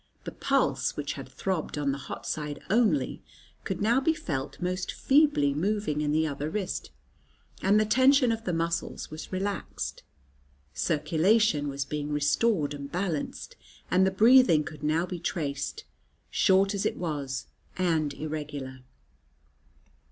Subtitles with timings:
[0.23, 3.21] The pulse, which had throbbed on the hot side only,
[3.63, 6.89] could now be felt most feebly moving in the other wrist,
[7.61, 10.01] and the tension of the muscles was relaxed:
[10.73, 13.55] circulation was being restored and balanced,
[13.91, 15.83] and the breathing could now be traced,
[16.31, 17.45] short as it was
[17.77, 18.79] and irregular.